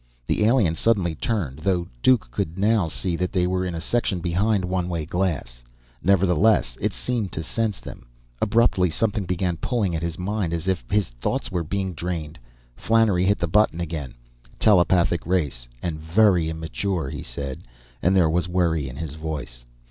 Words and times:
The 0.25 0.43
alien 0.45 0.73
suddenly 0.73 1.13
turned, 1.13 1.59
though 1.59 1.87
Duke 2.01 2.31
could 2.31 2.57
now 2.57 2.87
see 2.87 3.15
that 3.17 3.31
they 3.31 3.45
were 3.45 3.63
in 3.63 3.75
a 3.75 3.79
section 3.79 4.19
behind 4.19 4.65
one 4.65 4.89
way 4.89 5.05
glass. 5.05 5.63
Nevertheless, 6.01 6.75
it 6.81 6.91
seemed 6.91 7.31
to 7.33 7.43
sense 7.43 7.79
them. 7.79 8.07
Abruptly, 8.41 8.89
something 8.89 9.25
began 9.25 9.57
pulling 9.57 9.95
at 9.95 10.01
his 10.01 10.17
mind, 10.17 10.53
as 10.53 10.67
if 10.67 10.83
his 10.89 11.09
thoughts 11.09 11.51
were 11.51 11.63
being 11.63 11.93
drained. 11.93 12.39
Flannery 12.75 13.25
hit 13.25 13.37
the 13.37 13.47
button 13.47 13.79
again. 13.79 14.15
"Telepathic 14.57 15.23
race, 15.23 15.67
and 15.83 15.99
very 15.99 16.49
immature," 16.49 17.09
he 17.11 17.21
said, 17.21 17.67
and 18.01 18.15
there 18.15 18.27
was 18.27 18.49
worry 18.49 18.89
in 18.89 18.95
his 18.95 19.13
voice. 19.13 19.65